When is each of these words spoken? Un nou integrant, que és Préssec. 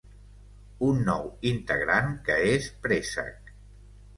Un 0.87 1.03
nou 1.09 1.27
integrant, 1.51 2.09
que 2.31 2.39
és 2.55 2.71
Préssec. 2.87 3.53